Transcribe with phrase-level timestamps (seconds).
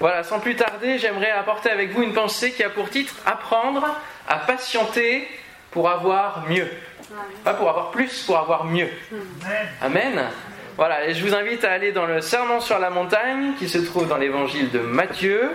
[0.00, 3.86] Voilà, sans plus tarder, j'aimerais apporter avec vous une pensée qui a pour titre Apprendre
[4.26, 5.28] à patienter
[5.70, 6.68] pour avoir mieux.
[7.44, 8.88] Pas pour avoir plus, pour avoir mieux.
[9.82, 10.26] Amen.
[10.76, 13.76] Voilà, et je vous invite à aller dans le Sermon sur la montagne qui se
[13.76, 15.50] trouve dans l'évangile de Matthieu.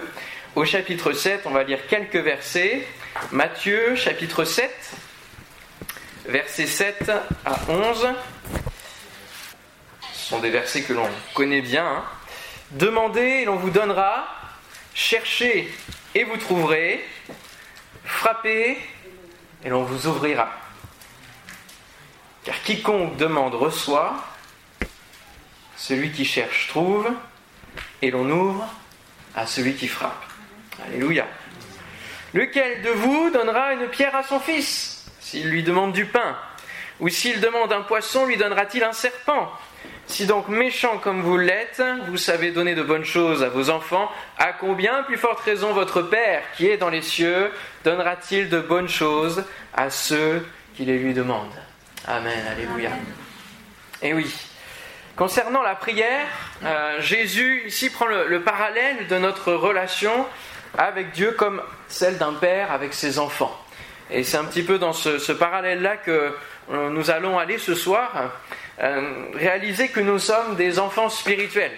[0.55, 2.87] Au chapitre 7, on va lire quelques versets.
[3.31, 4.71] Matthieu, chapitre 7,
[6.27, 7.11] versets 7
[7.43, 8.09] à 11.
[10.13, 11.87] Ce sont des versets que l'on connaît bien.
[11.87, 12.03] Hein.
[12.71, 14.27] Demandez et l'on vous donnera.
[14.95, 15.71] Cherchez
[16.15, 17.05] et vous trouverez.
[18.05, 18.77] Frappez
[19.63, 20.49] et l'on vous ouvrira.
[22.45, 24.15] Car quiconque demande reçoit,
[25.75, 27.11] celui qui cherche trouve,
[28.01, 28.67] et l'on ouvre
[29.35, 30.23] à celui qui frappe.
[30.85, 31.27] Alléluia.
[32.33, 35.07] Lequel de vous donnera une pierre à son fils?
[35.19, 36.37] S'il lui demande du pain
[37.01, 39.51] Ou s'il demande un poisson, lui donnera-t-il un serpent?
[40.07, 44.09] Si donc méchant comme vous l'êtes, vous savez donner de bonnes choses à vos enfants,
[44.37, 47.51] à combien plus forte raison votre Père qui est dans les cieux
[47.83, 51.55] donnera-t-il de bonnes choses à ceux qui les lui demandent?
[52.07, 52.91] Amen, Alléluia.
[54.01, 54.31] Et oui,
[55.15, 56.27] concernant la prière,
[56.63, 60.27] euh, Jésus ici prend le, parallèle de notre relation
[60.77, 63.59] avec Dieu comme celle d'un père avec ses enfants.
[64.11, 66.31] Et c'est un petit peu dans ce, parallèle-là que
[66.71, 68.11] euh, nous allons aller ce soir,
[68.81, 71.71] euh, réaliser que nous sommes des enfants spirituels.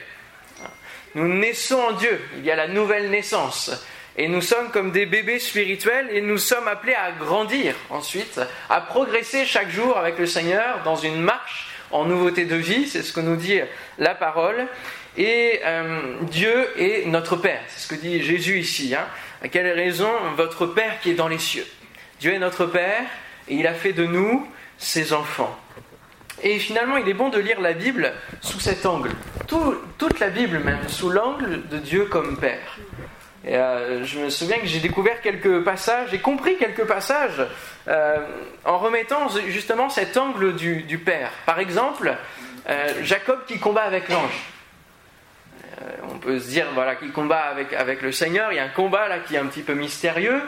[1.15, 3.71] Nous naissons en Dieu, il y a la nouvelle naissance.
[4.17, 8.81] Et nous sommes comme des bébés spirituels et nous sommes appelés à grandir ensuite, à
[8.81, 13.13] progresser chaque jour avec le Seigneur dans une marche en nouveauté de vie, c'est ce
[13.13, 13.59] que nous dit
[13.99, 14.67] la parole.
[15.17, 18.95] Et euh, Dieu est notre Père, c'est ce que dit Jésus ici.
[18.95, 19.05] Hein.
[19.43, 21.65] À quelle raison votre Père qui est dans les cieux?
[22.19, 23.03] Dieu est notre Père
[23.47, 25.57] et il a fait de nous ses enfants.
[26.43, 29.11] Et finalement, il est bon de lire la Bible sous cet angle.
[29.47, 32.77] toute la Bible même, sous l'angle de Dieu comme Père.
[33.47, 37.45] Et euh, je me souviens que j'ai découvert quelques passages, j'ai compris quelques passages
[37.87, 38.17] euh,
[38.65, 41.31] en remettant justement cet angle du, Père.
[41.45, 42.13] Par exemple,
[42.69, 44.37] euh, Jacob qui combat avec l'ange.
[46.11, 48.51] on peut se dire voilà qu'il combat avec, avec le Seigneur.
[48.51, 50.41] Il y a un combat là qui est un petit peu mystérieux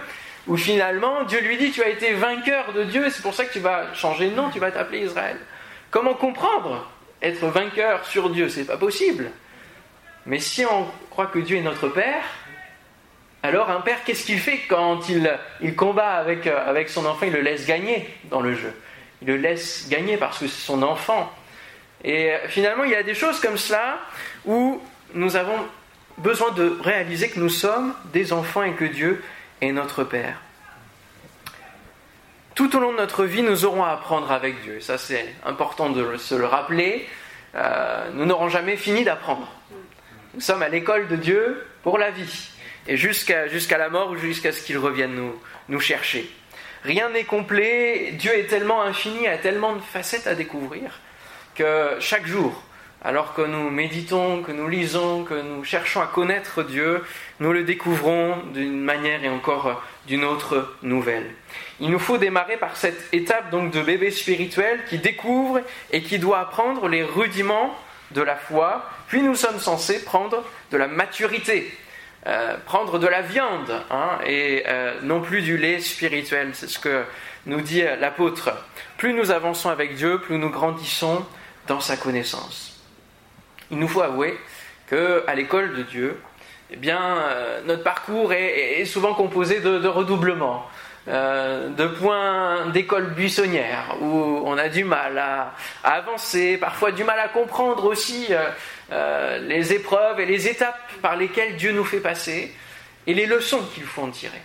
[0.48, 3.54] où finalement Dieu lui dit tu as été vainqueur de Dieu c'est pour ça que
[3.54, 5.38] tu vas changer de nom, tu vas t'appeler Israël.
[5.92, 6.88] Comment comprendre
[7.22, 8.50] être vainqueur sur Dieu?
[8.50, 9.32] C'est pas possible.
[10.26, 12.24] Mais si on croit que Dieu est notre Père,
[13.42, 17.26] alors un père, qu'est-ce qu'il fait quand il, combat avec, euh, avec son enfant?
[17.26, 18.74] Il le laisse gagner dans le jeu.
[19.22, 21.32] Il le laisse gagner parce que c'est son enfant.
[22.04, 23.98] Et finalement, il y a des choses comme cela
[24.46, 24.82] où
[25.14, 25.58] nous avons
[26.18, 29.24] besoin de réaliser que nous sommes des enfants et que Dieu
[29.62, 30.42] est notre Père.
[32.60, 34.82] Tout au long de notre vie, nous aurons à apprendre avec Dieu.
[34.82, 37.08] Ça, c'est important de se le rappeler.
[37.56, 39.50] Euh, nous n'aurons jamais fini d'apprendre.
[40.34, 42.50] Nous sommes à l'école de Dieu pour la vie
[42.86, 46.30] et jusqu'à jusqu'à la mort ou jusqu'à ce qu'il revienne nous, nous chercher.
[46.84, 51.00] Rien n'est complet, Dieu est tellement infini, a tellement de facettes à découvrir,
[51.56, 52.62] que chaque jour,
[53.02, 57.06] alors que nous méditons, que nous lisons, que nous cherchons à connaître Dieu,
[57.40, 61.34] nous le découvrons d'une manière et encore d'une autre nouvelle.
[61.80, 65.62] Il nous faut démarrer par cette étape donc de bébé spirituel qui découvre
[65.92, 67.76] et qui doit apprendre les rudiments
[68.12, 71.72] de la foi, puis nous sommes censés prendre de la maturité,
[72.28, 76.50] euh, prendre de la viande hein, et euh, non plus du lait spirituel.
[76.54, 77.04] C'est ce que
[77.46, 78.52] nous dit l'apôtre.
[78.98, 81.26] Plus nous avançons avec Dieu, plus nous grandissons
[81.68, 82.82] dans sa connaissance.
[83.72, 84.38] Il nous faut avouer
[84.88, 86.20] que à l'école de Dieu,
[86.72, 90.66] eh bien, euh, notre parcours est, souvent composé de, redoublements.
[91.08, 95.54] de points d'école buissonnière où on a du mal à,
[95.84, 98.28] avancer, parfois du mal à comprendre aussi
[98.92, 102.56] euh, les épreuves et les étapes par lesquelles Dieu nous fait passer
[103.06, 104.42] et les leçons qu'il faut en tirer.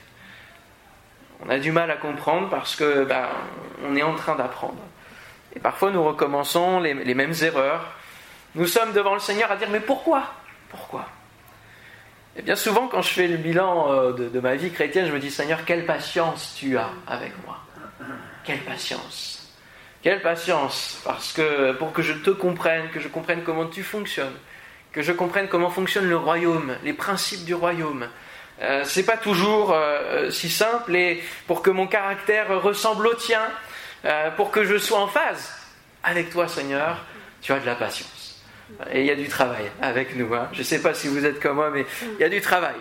[1.44, 3.26] On a du mal à comprendre parce que ben,
[3.86, 4.82] on est en train d'apprendre.
[5.56, 7.92] Et parfois nous recommençons les, mêmes erreurs.
[8.54, 10.24] Nous sommes devant le Seigneur à dire mais pourquoi?
[10.68, 11.06] Pourquoi?
[12.36, 15.20] Et bien souvent quand je fais le bilan euh, de ma vie chrétienne, je me
[15.20, 17.58] dis Seigneur, quelle patience tu as avec moi.
[18.44, 19.52] Quelle patience.
[20.02, 24.34] Quelle patience, parce que pour que je te comprenne, que je comprenne comment tu fonctionnes,
[24.92, 28.06] que je comprenne comment fonctionne le royaume, les principes du royaume.
[28.60, 33.40] Euh, c'est pas toujours euh, si simple et pour que mon caractère ressemble au tien,
[34.04, 35.52] euh, pour que je sois en phase
[36.02, 36.98] avec toi, Seigneur,
[37.40, 38.23] tu as de la patience.
[38.92, 40.34] Et il y a du travail avec nous.
[40.34, 40.48] Hein.
[40.52, 41.86] Je ne sais pas si vous êtes comme moi, mais
[42.18, 42.74] il y a du travail.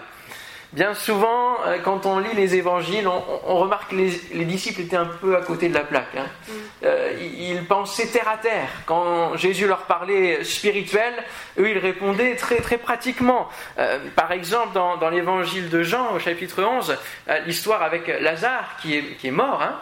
[0.74, 5.06] Bien souvent, euh, quand on lit les évangiles, on, remarque que les, disciples étaient un
[5.06, 6.16] peu à côté de la plaque.
[6.18, 6.25] Hein.
[6.48, 6.51] Mm.
[6.86, 8.69] Euh, ils pensaient terre à terre.
[8.88, 11.13] Quand Jésus leur parlait spirituel,
[11.60, 13.50] eux, ils répondaient très, très pratiquement.
[13.78, 16.98] Euh, par exemple, dans, l'évangile de Jean, au chapitre 11,
[17.46, 19.62] l'histoire avec Lazare qui est, qui est mort.
[19.62, 19.80] Hein.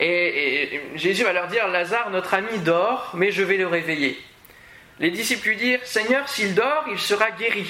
[0.00, 4.18] et Jésus va leur dire, Lazare, notre ami, dort, mais je vais le réveiller.
[5.02, 7.66] Les disciples lui dirent, Seigneur, s'il dort, il sera guéri.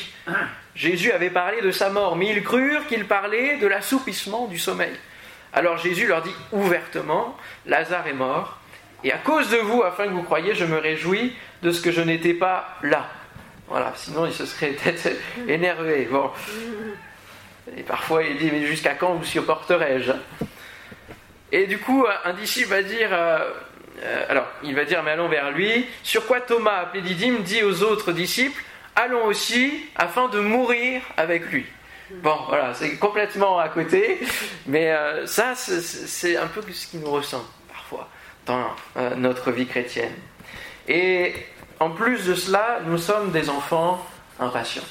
[0.74, 4.92] Jésus avait parlé de sa mort, mais ils crurent qu'il parlait de l'assoupissement du sommeil.
[5.54, 7.34] Alors Jésus leur dit ouvertement,
[7.64, 8.58] Lazare est mort,
[9.02, 11.90] et à cause de vous, afin que vous croyiez, je me réjouis de ce que
[11.90, 13.08] je n'étais pas là.
[13.66, 15.16] Voilà, sinon il se serait peut-être
[15.48, 16.06] énervé.
[17.78, 20.12] Et parfois il dit, mais jusqu'à quand vous supporterai-je?
[21.50, 23.10] Et du coup, un disciple va dire,
[24.02, 27.62] euh, alors il va dire, mais allons vers lui, sur quoi Thomas, appelé Didyme, dit
[27.62, 28.62] aux autres disciples,
[28.96, 31.66] allons aussi afin de mourir avec lui.
[32.22, 34.18] Bon, voilà, c'est complètement à côté,
[34.66, 38.08] mais euh, ça, c'est un peu ce qui nous ressemble parfois
[38.44, 38.66] dans
[38.96, 40.12] euh, notre vie chrétienne.
[40.88, 41.34] Et
[41.80, 44.04] en plus de cela, nous sommes des enfants
[44.38, 44.82] impatients.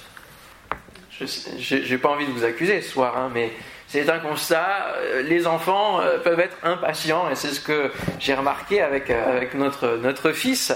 [1.20, 3.52] Je n'ai pas envie de vous accuser ce soir, hein, mais
[3.92, 4.94] c'est un constat.
[4.98, 9.98] Euh, les enfants peuvent être impatients, et c'est ce que j'ai remarqué avec, avec notre,
[9.98, 10.74] notre fils.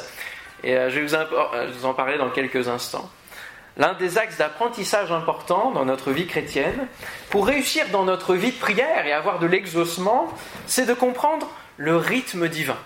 [0.64, 3.10] Et je vais vous en parler dans quelques instants
[3.78, 6.88] l'un des axes d'apprentissage importants dans notre vie chrétienne,
[7.30, 10.34] pour réussir dans notre vie de prière et avoir de l'exaucement,
[10.66, 12.78] c'est de comprendre le rythme divin.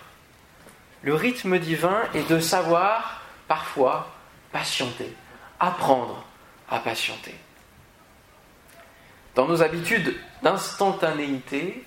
[1.03, 4.11] Le rythme divin est de savoir parfois
[4.51, 5.13] patienter,
[5.59, 6.23] apprendre
[6.69, 7.35] à patienter.
[9.39, 10.13] Dans nos habitudes
[10.43, 11.81] d'instantanéité,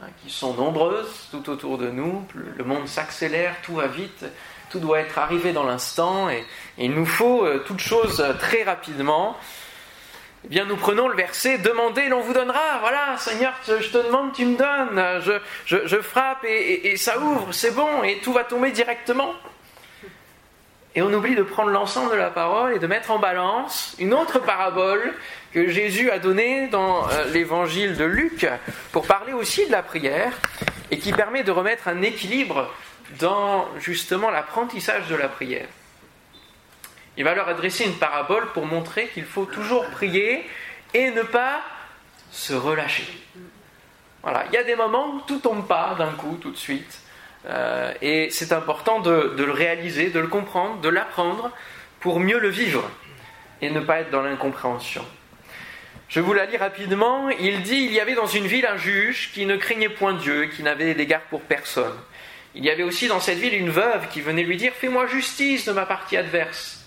[0.00, 4.24] hein, qui sont nombreuses tout autour de nous, le monde s'accélère, tout va vite,
[4.70, 6.44] tout doit être arrivé dans l'instant et,
[6.78, 9.36] il nous faut euh, toute chose euh, très rapidement.
[10.44, 12.78] Eh bien, nous prenons le verset Demandez, l'on vous donnera.
[12.78, 15.40] Voilà, Seigneur, je te demande, tu me donnes.
[15.66, 19.32] Je, frappe et, ça ouvre, c'est bon, et tout va tomber directement.
[20.96, 24.14] Et on oublie de prendre l'ensemble de la parole et de mettre en balance une
[24.14, 25.12] autre parabole
[25.52, 28.46] que Jésus a donnée dans euh, l'évangile de Luc
[28.92, 30.32] pour parler aussi de la prière
[30.90, 32.72] et qui permet de remettre un équilibre
[33.18, 35.68] dans justement l'apprentissage de la prière.
[37.18, 40.48] Il va leur adresser une parabole pour montrer qu'il faut toujours prier
[40.94, 41.60] et ne pas
[42.30, 43.06] se relâcher.
[44.22, 47.00] Voilà, il y a des moments où tout tombe pas d'un coup, tout de suite.
[47.48, 51.52] Euh, et c'est important de, de, le réaliser, de le comprendre, de l'apprendre
[52.00, 52.88] pour mieux le vivre
[53.62, 55.04] et ne pas être dans l'incompréhension.
[56.08, 57.30] Je vous la lis rapidement.
[57.30, 60.46] Il dit Il y avait dans une ville un juge qui ne craignait point Dieu,
[60.46, 61.94] qui n'avait d'égard pour personne.
[62.54, 65.66] Il y avait aussi dans cette ville une veuve qui venait lui dire Fais-moi justice
[65.66, 66.84] de ma partie adverse.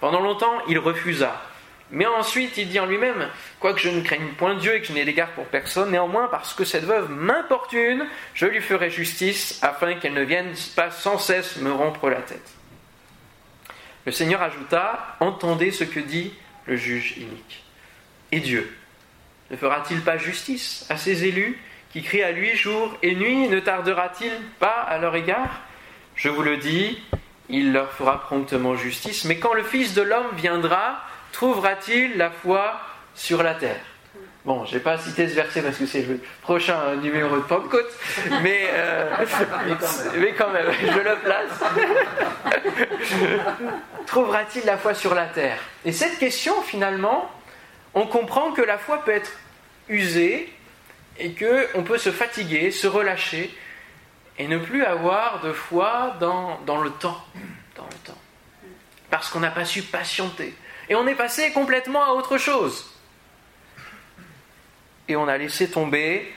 [0.00, 1.42] Pendant longtemps, il refusa.
[1.90, 3.28] Mais ensuite, il dit en lui-même
[3.60, 6.52] Quoique je ne craigne point Dieu et que je n'ai d'égard pour personne, néanmoins, parce
[6.54, 11.56] que cette veuve m'importune, je lui ferai justice afin qu'elle ne vienne pas sans cesse
[11.56, 12.54] me rompre la tête.
[14.04, 16.32] Le Seigneur ajouta Entendez ce que dit
[16.66, 17.64] le juge inique.
[18.32, 18.74] Et Dieu
[19.50, 21.58] ne fera-t-il pas justice à ses élus
[21.90, 25.62] qui crie à lui jour et nuit, ne tardera-t-il pas à leur égard?
[26.14, 27.02] Je vous le dis,
[27.48, 29.24] il leur fera promptement justice.
[29.24, 31.02] Mais quand le Fils de l'homme viendra,
[31.38, 32.80] trouvera-t-il la foi
[33.14, 33.80] sur la terre?
[34.44, 37.92] Bon, je n'ai pas cité ce verset parce que c'est le prochain numéro de Pentecôte,
[38.42, 39.24] mais, euh,
[40.16, 41.60] mais, quand même, je le place.
[44.06, 45.60] Trouvera-t-il la foi sur la terre?
[45.84, 47.30] Et cette question, finalement,
[47.94, 49.30] on comprend que la foi peut être
[49.88, 50.52] usée,
[51.20, 53.56] et qu'on peut se fatiguer, se relâcher
[54.38, 57.24] et ne plus avoir de foi dans, dans le temps.
[57.76, 58.18] Dans le temps.
[59.10, 60.54] Parce qu'on n'a pas su patienter.
[60.88, 62.86] Et on est passé complètement à autre chose.
[65.08, 66.32] Et on a laissé tomber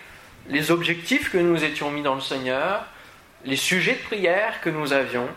[0.47, 2.85] les objectifs que nous étions mis dans le Seigneur,
[3.45, 5.29] les sujets de prière que nous avions,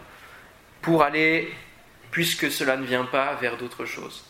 [0.82, 1.52] pour aller,
[2.10, 4.24] puisque cela ne vient pas, vers d'autres choses.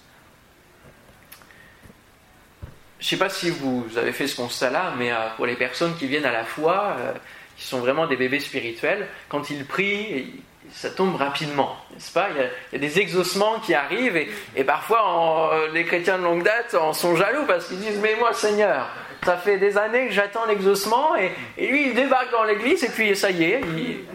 [3.00, 5.94] Je ne sais pas si vous avez fait ce constat-là, mais euh, pour les personnes
[5.96, 7.12] qui viennent à la foi, euh,
[7.56, 10.42] qui sont vraiment des bébés spirituels, quand ils prient,
[10.72, 12.28] ça tombe rapidement, n'est-ce pas?
[12.30, 12.42] Il
[12.72, 14.16] y, a, des exaucements qui arrivent
[14.56, 18.16] et, parfois euh, les chrétiens de longue date en sont jaloux parce qu'ils disent Mais
[18.16, 18.88] moi, Seigneur,
[19.24, 21.32] ça fait des années que j'attends l'exaucement et,
[21.66, 23.60] lui, il débarque dans l'église et puis ça y est,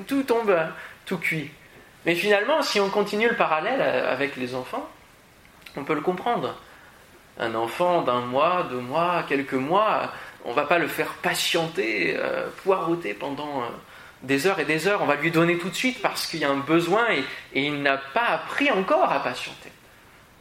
[0.07, 0.55] tout tombe,
[1.05, 1.51] tout cuit.
[2.05, 4.87] Mais finalement, si on continue le parallèle avec les enfants,
[5.75, 6.55] on peut le comprendre
[7.39, 10.11] un enfant d'un mois, deux mois, quelques mois,
[10.45, 13.67] on va pas le faire patienter, euh, poireauter pendant euh,
[14.23, 15.01] des heures et des heures.
[15.01, 17.23] On va lui donner tout de suite parce qu'il y a un besoin et,
[17.53, 19.71] il n'a pas appris encore à patienter.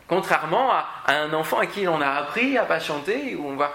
[0.06, 3.72] Contrairement à, un enfant à qui on a appris à patienter, où on va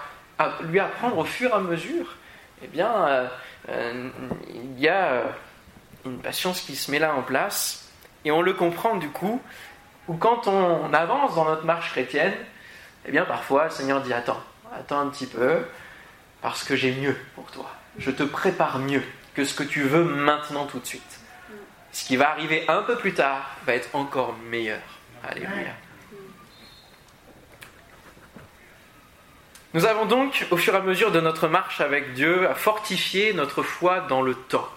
[0.62, 2.16] lui apprendre au fur et à mesure,
[2.62, 3.28] eh bien, euh,
[3.68, 4.08] euh,
[4.48, 5.22] il y a
[6.04, 7.92] une patience qui se met là en place,
[8.24, 9.40] et on le comprend du coup,
[10.08, 12.34] où quand on avance dans notre marche chrétienne,
[13.06, 14.42] eh bien, parfois, le Seigneur dit Attends,
[14.74, 15.64] attends un petit peu,
[16.42, 17.70] parce que j'ai mieux pour toi.
[17.98, 19.02] Je te prépare mieux
[19.34, 21.20] que ce que tu veux maintenant tout de suite.
[21.92, 24.82] Ce qui va arriver un peu plus tard va être encore meilleur.
[25.22, 25.74] Alléluia.
[29.74, 33.32] Nous avons donc, au fur et à mesure de notre marche avec Dieu, à fortifier
[33.32, 34.68] notre foi dans le temps,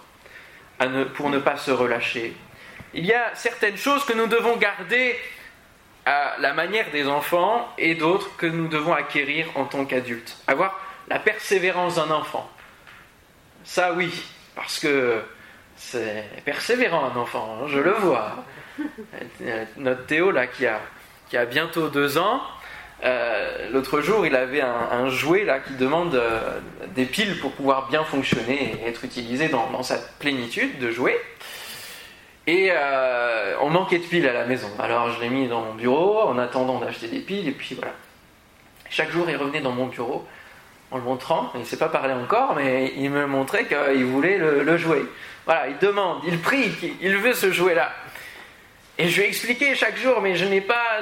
[1.14, 2.34] pour ne pas se relâcher.
[2.94, 5.16] Il y a certaines choses que nous devons garder
[6.04, 10.36] à la manière des enfants et d'autres que nous devons acquérir en tant qu'adultes.
[10.46, 12.50] Avoir la persévérance d'un enfant.
[13.62, 14.10] Ça oui,
[14.58, 15.22] parce que
[15.76, 18.44] c'est persévérant un enfant, hein, je le vois.
[19.76, 22.40] Notre Théo là qui a, bientôt deux ans,
[23.04, 26.58] euh, l'autre jour il avait un, jouet là qui demande euh,
[26.96, 31.20] des piles pour pouvoir bien fonctionner et être utilisé dans, sa plénitude de jouets.
[32.48, 34.68] Et euh, on manquait de piles à la maison.
[34.80, 37.46] Alors je l'ai mis dans mon bureau en attendant d'acheter des piles.
[37.46, 37.92] Et puis voilà.
[38.90, 40.26] Chaque jour, il revenait dans mon bureau
[40.90, 41.50] en le montrant.
[41.54, 45.04] Il ne sait pas parler encore, mais il me montrait qu'il voulait le, jouer.
[45.44, 47.90] Voilà, il demande, il prie, il veut ce jouet-là.
[48.98, 51.00] Et je lui ai expliqué chaque jour, mais je n'ai pas,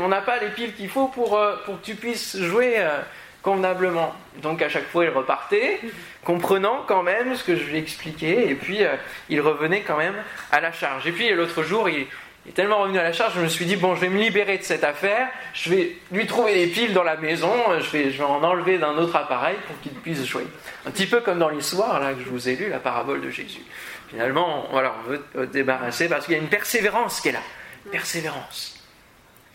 [0.00, 2.74] on n'a pas les piles qu'il faut pour, euh, pour que tu puisses jouer.
[2.78, 3.00] Euh,
[3.44, 4.14] convenablement.
[4.42, 5.78] Donc à chaque fois, il repartait,
[6.24, 8.96] comprenant quand même ce que je lui expliquais, et puis euh,
[9.28, 10.16] il revenait quand même
[10.50, 11.06] à la charge.
[11.06, 12.06] Et puis l'autre jour, il,
[12.46, 14.58] est tellement revenu à la charge, je me suis dit, bon, je vais me libérer
[14.58, 18.18] de cette affaire, je vais lui trouver des piles dans la maison, je vais, je
[18.18, 20.46] vais en enlever d'un autre appareil pour qu'il puisse jouer.
[20.86, 23.30] Un petit peu comme dans l'histoire là que je vous ai lu, la parabole de
[23.30, 23.62] Jésus.
[24.08, 27.42] Finalement, voilà, on veut débarrasser parce qu'il y a une persévérance qui est là.
[27.90, 28.78] Persévérance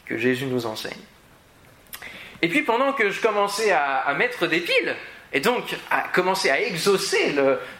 [0.06, 0.98] que Jésus nous enseigne.
[2.42, 4.96] Et puis pendant que je commençais à, mettre des piles,
[5.32, 7.36] et donc à commencer à exaucer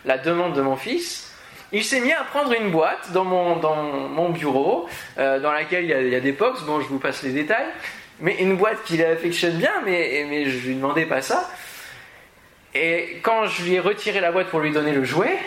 [0.06, 1.29] la demande de mon fils,
[1.72, 5.94] il s'est mis à prendre une boîte dans mon, bureau, euh, dans laquelle il y,
[5.94, 7.68] a, il y, a, des box, bon je vous passe les détails,
[8.20, 11.50] mais une boîte qu'il affectionne bien, mais, mais je lui demandais pas ça.
[12.74, 15.38] Et quand je lui ai retiré la boîte pour lui donner le jouet,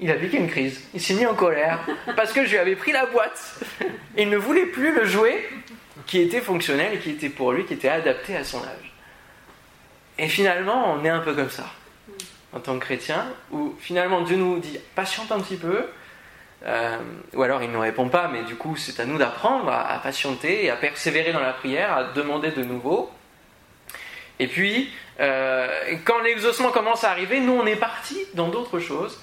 [0.00, 0.82] il a piqué une crise.
[0.94, 1.80] Il s'est mis en colère
[2.16, 3.60] parce que je lui avais pris la boîte.
[4.16, 5.48] Il ne voulait plus le jouet
[6.06, 8.92] qui était fonctionnel et qui était pour lui, qui était adapté à son âge.
[10.18, 11.66] Et finalement, on est un peu comme ça,
[12.52, 15.86] en tant que chrétien, où finalement Dieu nous dit patiente un petit peu,
[16.64, 16.96] euh,
[17.34, 20.64] ou alors il ne répond pas, mais du coup c'est à nous d'apprendre à, patienter
[20.64, 23.10] et à persévérer dans la prière, à demander de nouveau.
[24.38, 25.68] Et puis, euh,
[26.04, 29.20] quand l'exaucement commence à arriver, nous on est parti dans d'autres choses.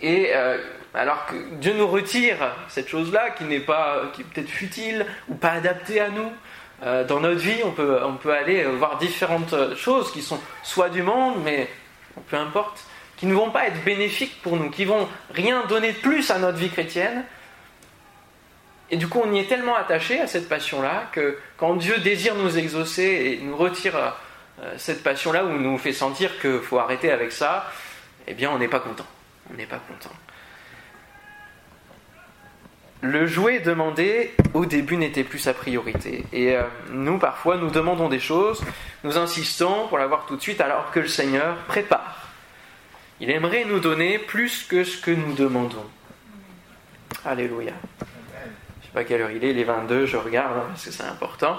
[0.00, 0.58] Et euh,
[0.94, 2.36] alors que Dieu nous retire
[2.68, 6.30] cette chose-là qui n'est pas, qui est peut-être futile ou pas adaptée à nous.
[6.80, 11.02] Dans notre vie, on peut, on peut aller voir différentes choses qui sont soit du
[11.02, 11.68] monde, mais
[12.28, 12.84] peu importe,
[13.16, 16.38] qui ne vont pas être bénéfiques pour nous, qui vont rien donner de plus à
[16.38, 17.24] notre vie chrétienne.
[18.90, 22.34] Et du coup, on y est tellement attaché à cette passion-là que quand Dieu désire
[22.34, 27.10] nous exaucer et nous retire euh, cette passion-là ou nous fait sentir qu'il faut arrêter
[27.10, 27.70] avec ça,
[28.26, 29.06] eh bien, on n'est pas content.
[29.50, 30.14] On n'est pas content
[33.00, 36.24] le jouet demandé au début n'était plus sa priorité.
[36.32, 38.62] Et euh, nous, parfois, nous demandons des choses,
[39.04, 42.28] nous insistons pour l'avoir tout de suite alors que le Seigneur prépare.
[43.20, 45.86] Il aimerait nous donner plus que ce que nous demandons.
[47.24, 47.72] Alléluia.
[48.00, 50.90] Je ne sais pas quelle heure il est, les 22, je regarde hein, parce que
[50.90, 51.58] c'est important.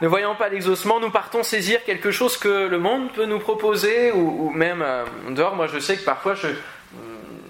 [0.00, 4.10] Ne voyant pas l'exaucement, nous partons saisir quelque chose que le monde peut nous proposer
[4.10, 5.54] ou, même euh, dehors.
[5.54, 6.48] Moi, je sais que parfois, je,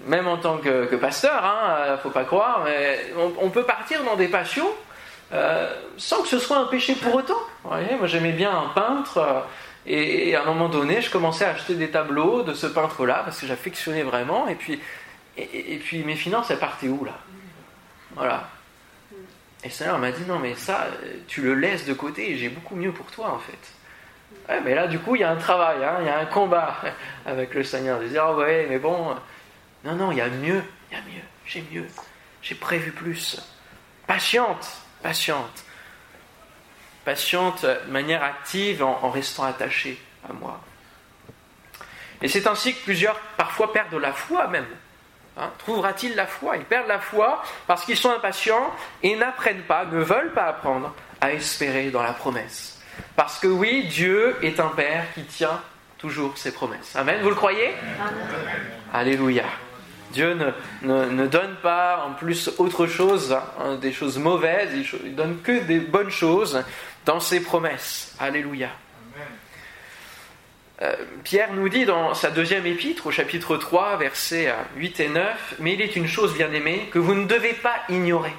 [0.05, 2.99] même en tant que, pasteur, hein, euh, faut pas croire, mais
[3.39, 4.69] on, peut partir dans des passions
[5.33, 7.39] euh, sans que ce soit un péché pour autant.
[7.63, 9.39] moi j'aimais bien un peintre, euh,
[9.85, 13.39] et, à un moment donné, je commençais à acheter des tableaux de ce peintre-là parce
[13.39, 14.79] que j'affectionnais vraiment, et puis,
[15.37, 17.13] et, puis mes finances, elles partaient où là?
[18.15, 18.47] Voilà.
[19.63, 20.87] Et le Seigneur m'a dit non, mais ça,
[21.27, 24.61] tu le laisses de côté, j'ai beaucoup mieux pour toi en fait.
[24.63, 26.75] mais là, du coup, il y a un travail, hein, il y a un combat
[27.25, 27.99] avec le Seigneur.
[27.99, 29.15] De dire, oh ouais, mais bon,
[29.85, 31.87] non, non, il y a mieux, il y a mieux, j'ai mieux,
[32.41, 33.41] j'ai prévu plus.
[34.07, 34.65] Patiente,
[35.01, 35.65] patiente.
[37.03, 40.61] Patiente de manière active en, restant attachée à moi.
[42.21, 44.67] Et c'est ainsi que plusieurs parfois perdent la foi même.
[45.35, 46.57] Hein, Trouvera-t-il la foi?
[46.57, 50.93] Ils perdent la foi parce qu'ils sont impatients et n'apprennent pas, ne veulent pas apprendre
[51.19, 52.81] à espérer dans la promesse.
[53.15, 55.61] Parce que oui, Dieu est un Père qui tient
[55.97, 56.95] toujours ses promesses.
[56.95, 57.73] Amen, vous le croyez?
[58.93, 59.45] Alléluia.
[60.13, 60.37] Dieu
[60.83, 64.69] ne, donne pas en plus autre chose, hein, des choses mauvaises,
[65.03, 66.63] il donne que des bonnes choses
[67.05, 68.15] dans ses promesses.
[68.19, 68.69] Alléluia.
[70.81, 75.55] Euh, Pierre nous dit dans sa deuxième épître, au chapitre 3, versets 8 et 9,
[75.59, 78.33] Mais il est une chose, bien aimée, que vous ne devez pas ignorer.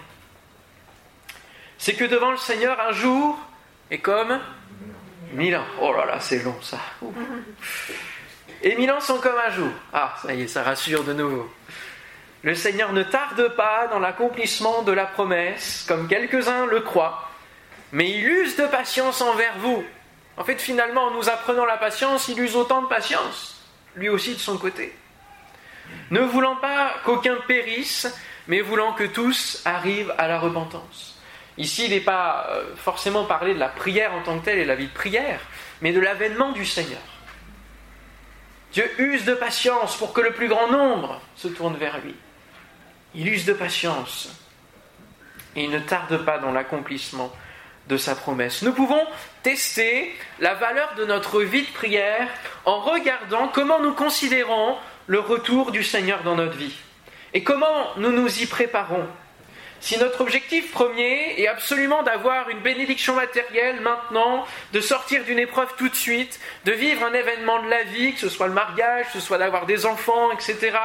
[1.78, 3.38] C'est que devant le Seigneur, un jour
[3.90, 4.40] est comme
[5.32, 5.66] mille ans.
[5.80, 6.78] Oh là là, c'est long ça.
[8.62, 9.70] Et mille ans sont comme un jour.
[9.92, 11.50] Ah, ça y est, ça rassure de nouveau.
[12.42, 17.30] Le Seigneur ne tarde pas dans l'accomplissement de la promesse, comme quelques-uns le croient,
[17.92, 19.82] mais il use de patience envers vous.
[20.36, 23.64] En fait, finalement, en nous apprenant la patience, il use autant de patience,
[23.96, 24.94] lui aussi de son côté.
[26.10, 28.12] Ne voulant pas qu'aucun périsse,
[28.46, 31.18] mais voulant que tous arrivent à la repentance.
[31.56, 34.64] Ici, il n'est pas euh, forcément parlé de la prière en tant que telle et
[34.64, 35.40] de la vie de prière,
[35.80, 37.00] mais de l'avènement du Seigneur.
[38.74, 42.14] Dieu use de patience pour que le plus grand nombre se tourne vers lui.
[43.14, 44.28] Il use de patience
[45.54, 47.32] et il ne tarde pas dans l'accomplissement
[47.86, 48.62] de sa promesse.
[48.62, 49.06] Nous pouvons
[49.44, 52.28] tester la valeur de notre vie de prière
[52.64, 54.76] en regardant comment nous considérons
[55.06, 56.74] le retour du Seigneur dans notre vie
[57.32, 59.06] et comment nous nous y préparons.
[59.84, 65.74] Si notre objectif premier est absolument d'avoir une bénédiction matérielle maintenant, de sortir d'une épreuve
[65.76, 69.08] tout de suite, de vivre un événement de la vie, que ce soit le mariage,
[69.08, 70.78] que ce soit d'avoir des enfants, etc.,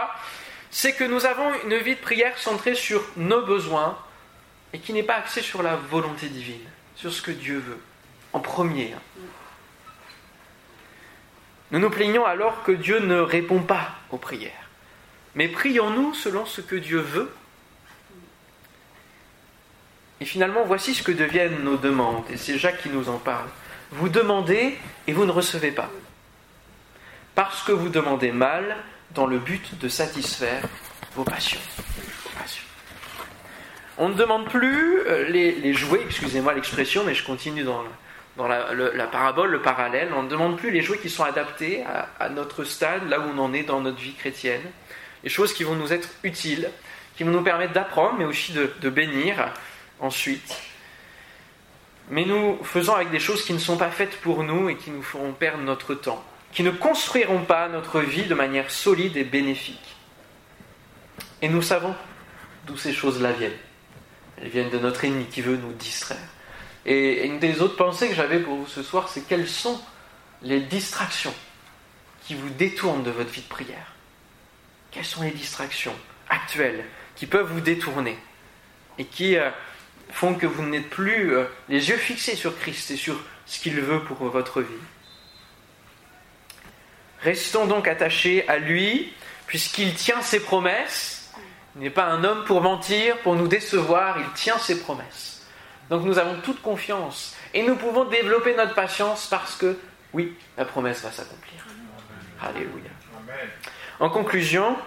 [0.70, 3.98] c'est que nous avons une vie de prière centrée sur nos besoins
[4.74, 7.80] et qui n'est pas axée sur la volonté divine, sur ce que Dieu veut,
[8.34, 8.94] en premier.
[11.72, 14.70] Nous nous plaignons alors que Dieu ne répond pas aux prières.
[15.36, 17.32] Mais prions-nous selon ce que Dieu veut
[20.22, 23.48] et finalement, voici ce que deviennent nos demandes, et c'est Jacques qui nous en parle.
[23.92, 25.90] Vous demandez et vous ne recevez pas.
[27.36, 28.76] Parce que vous demandez mal
[29.12, 30.64] dans le but de satisfaire
[31.16, 31.60] vos passions.
[33.98, 37.84] On ne demande plus euh, les, jouets, excusez-moi l'expression, mais je continue dans,
[38.48, 40.10] la, parabole, le parallèle.
[40.16, 41.84] On ne demande plus les jouets qui sont adaptés
[42.20, 44.62] à, notre stade, là où on en est dans notre vie chrétienne.
[45.24, 46.70] Les choses qui vont nous être utiles,
[47.18, 49.52] qui vont nous permettre d'apprendre, mais aussi de bénir,
[50.00, 50.58] ensuite.
[52.10, 54.90] Mais nous faisons avec des choses qui ne sont pas faites pour nous et qui
[54.90, 59.24] nous feront perdre notre temps, qui ne construiront pas notre vie de manière solide et
[59.24, 59.96] bénéfique.
[61.42, 61.96] Et nous savons
[62.66, 63.52] d'où ces choses-là viennent.
[64.42, 66.18] Elles viennent de notre ennemi qui veut nous distraire.
[66.86, 69.80] Et une des autres pensées que j'avais pour vous ce soir, c'est quelles sont
[70.42, 71.34] les distractions
[72.26, 73.94] qui vous détournent de votre vie de prière?
[74.92, 75.96] Quelles sont les distractions
[76.30, 78.18] actuelles qui peuvent vous détourner
[78.98, 79.50] et qui euh,
[80.10, 83.80] font que vous n'êtes plus euh, les yeux fixés sur Christ et sur ce qu'il
[83.80, 84.68] veut pour votre vie.
[87.22, 89.14] Restons donc attachés à lui,
[89.48, 91.32] puisqu'il tient ses promesses.
[91.76, 95.46] Il n'est pas un homme pour mentir, pour nous décevoir, il tient ses promesses.
[95.90, 99.78] Donc nous avons toute confiance et nous pouvons développer notre patience parce que,
[100.14, 101.66] oui, la promesse va s'accomplir.
[102.42, 102.90] Alléluia.
[104.00, 104.78] En conclusion,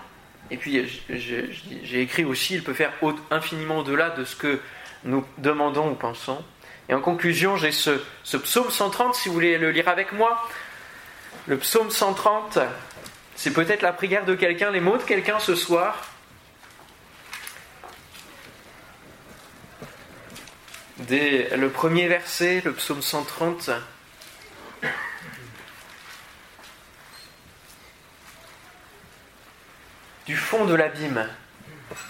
[0.51, 2.93] et puis j'ai écrit aussi, il peut faire
[3.31, 4.61] infiniment au-delà de ce que
[5.05, 6.43] nous demandons ou pensons.
[6.89, 8.01] Et en conclusion, j'ai ce,
[8.37, 10.47] psaume 130, si vous voulez le lire avec moi.
[11.47, 12.59] Le psaume 130,
[13.35, 16.07] c'est peut-être la prière de quelqu'un, les mots de quelqu'un ce soir.
[21.09, 23.71] Le premier verset, le psaume 130.
[30.27, 31.29] Du fond de l'abîme,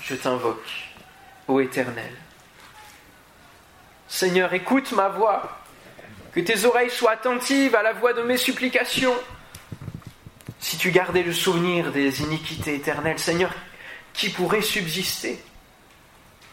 [0.03, 0.93] je t'invoque,
[1.49, 2.13] ô Éternel.
[4.13, 5.59] Seigneur, écoute ma voix,
[6.35, 9.17] que tes oreilles soient attentives à la voix de mes supplications.
[10.61, 13.51] Si tu gardais le souvenir des iniquités éternelles, Seigneur,
[14.13, 15.43] qui pourrait subsister?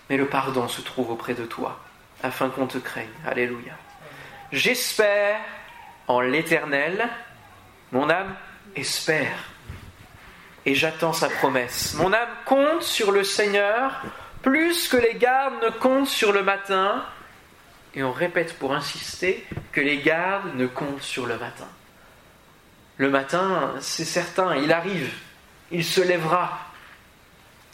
[0.09, 1.77] Mais le pardon se trouve auprès de toi,
[2.23, 3.09] afin qu'on te craigne.
[3.27, 3.73] Alléluia.
[4.53, 5.41] J'espère
[6.07, 7.09] en l'Éternel,
[7.91, 8.35] mon âme
[8.77, 9.35] espère,
[10.65, 11.93] et j'attends sa promesse.
[11.95, 14.01] Mon âme compte sur le Seigneur,
[14.43, 17.03] plus que les gardes ne comptent sur le matin,
[17.95, 21.67] et on répète pour insister que les gardes ne comptent sur le matin.
[22.97, 25.11] Le matin, c'est certain, il arrive,
[25.71, 26.59] il se lèvera.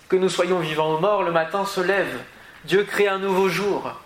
[0.07, 2.21] Que nous soyons vivants ou morts, le matin se lève.
[2.65, 3.99] Dieu crée un nouveau jour.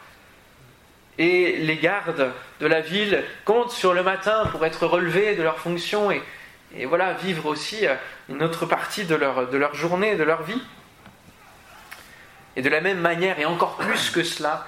[1.18, 5.60] Et les gardes de la ville comptent sur le matin pour être relevés de leurs
[5.60, 6.24] fonctions et,
[6.86, 7.86] voilà, vivre aussi
[8.30, 10.62] une autre partie de leur, de leur journée, de leur vie.
[12.56, 14.66] Et de la même manière, et encore plus que cela,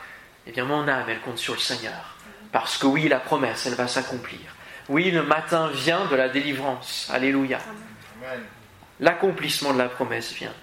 [0.48, 2.16] eh bien mon âme, elle compte sur le Seigneur.
[2.52, 4.40] Parce que oui, la promesse, elle va s'accomplir.
[4.90, 7.10] Oui, le matin vient de la délivrance.
[7.14, 7.60] Alléluia.
[9.00, 10.54] L'accomplissement de la promesse vient.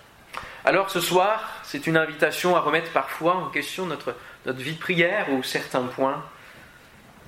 [0.65, 4.15] Alors ce soir, c'est une invitation à remettre parfois en question notre,
[4.45, 6.23] notre vie de prière ou certains points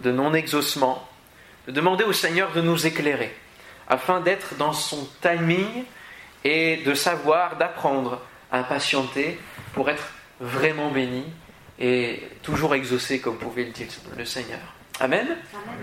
[0.00, 1.08] de non-exaucement,
[1.66, 3.34] de demander au Seigneur de nous éclairer,
[3.88, 5.84] afin d'être dans son timing
[6.44, 9.38] et de savoir, d'apprendre à patienter
[9.72, 10.08] pour être
[10.40, 11.24] vraiment béni
[11.80, 14.60] et toujours exaucé, comme pouvait le dire le Seigneur.
[15.00, 15.26] Amen.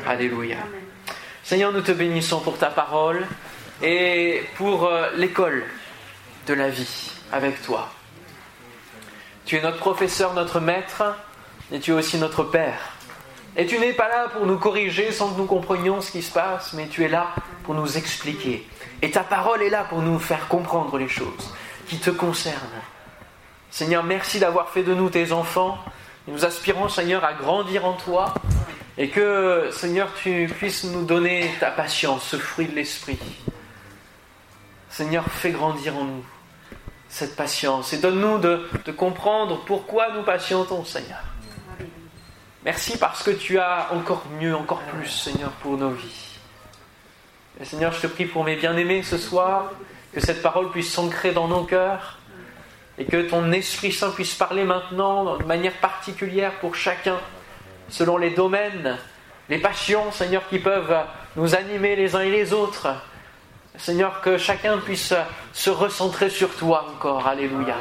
[0.05, 0.57] Alléluia.
[1.43, 3.25] Seigneur, nous te bénissons pour ta parole
[3.81, 5.63] et pour euh, l'école
[6.45, 7.89] de la vie avec toi.
[9.45, 11.03] Tu es notre professeur, notre maître,
[11.71, 12.97] et tu es aussi notre Père.
[13.55, 16.31] Et tu n'es pas là pour nous corriger sans que nous comprenions ce qui se
[16.31, 17.33] passe, mais tu es là
[17.63, 18.67] pour nous expliquer.
[19.01, 21.53] Et ta parole est là pour nous faire comprendre les choses
[21.87, 22.81] qui te concernent.
[23.69, 25.77] Seigneur, merci d'avoir fait de nous tes enfants.
[26.27, 28.33] nous aspirons, Seigneur, à grandir en toi.
[28.97, 33.19] Et que, Seigneur, tu puisses nous donner ta patience, ce fruit de l'esprit.
[34.89, 36.25] Seigneur, fais grandir en nous
[37.09, 41.19] cette patience et donne-nous de, comprendre pourquoi nous patientons, Seigneur.
[42.65, 46.39] Merci parce que tu as encore mieux, encore plus, Seigneur, pour nos vies.
[47.63, 49.71] Seigneur, je te prie pour mes bien-aimés ce soir,
[50.13, 52.17] que cette parole puisse s'ancrer dans nos cœurs
[52.97, 57.17] et que ton Esprit Saint puisse parler maintenant de manière particulière pour chacun,
[57.89, 58.97] selon les domaines,
[59.49, 60.97] les passions, Seigneur, qui peuvent
[61.35, 62.87] nous animer les uns et les autres.
[63.77, 65.13] Seigneur, que chacun puisse
[65.53, 67.27] se recentrer sur toi encore.
[67.27, 67.75] Alléluia.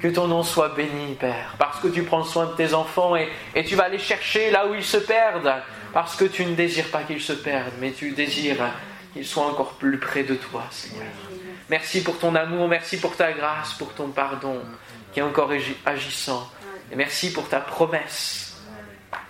[0.00, 3.28] Que ton nom soit béni, Père, parce que tu prends soin de tes enfants et,
[3.54, 5.52] et tu vas les chercher là où ils se perdent,
[5.92, 8.70] parce que tu ne désires pas qu'ils se perdent, mais tu désires
[9.12, 11.29] qu'ils soient encore plus près de toi, Seigneur.
[11.70, 14.60] Merci pour ton amour, merci pour ta grâce, pour ton pardon
[15.12, 15.52] qui est encore
[15.86, 16.50] agissant.
[16.90, 18.60] Et merci pour ta promesse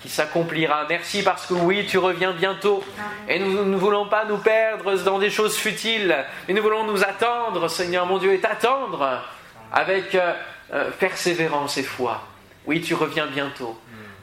[0.00, 0.86] qui s'accomplira.
[0.88, 2.82] Merci parce que oui, tu reviens bientôt.
[3.28, 6.16] Et nous ne voulons pas nous perdre dans des choses futiles,
[6.48, 9.22] mais nous voulons nous attendre, Seigneur mon Dieu, et t'attendre
[9.70, 10.32] avec euh,
[10.72, 12.26] euh, persévérance et foi.
[12.64, 13.78] Oui, tu reviens bientôt.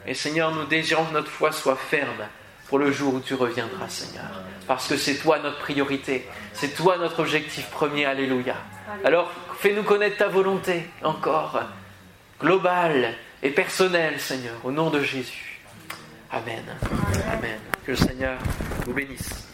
[0.08, 2.26] Et Seigneur, nous désirons que notre foi soit ferme
[2.68, 4.44] pour le jour où tu reviendras, Seigneur.
[4.68, 8.06] Parce que c'est toi notre priorité, c'est toi notre objectif premier.
[8.06, 8.56] Alléluia.
[9.04, 11.62] Alors, fais-nous connaître ta volonté encore,
[12.40, 15.62] globale et personnelle, Seigneur, au nom de Jésus.
[16.32, 16.64] Amen.
[17.32, 17.60] Amen.
[17.86, 18.38] Que le Seigneur
[18.86, 19.47] vous bénisse.